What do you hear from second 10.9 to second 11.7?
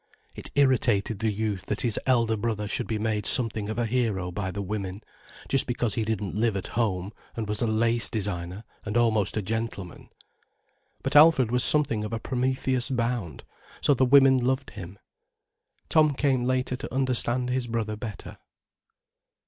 But Alfred was